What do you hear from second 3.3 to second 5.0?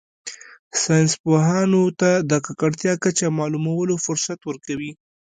معلومولو فرصت ورکوي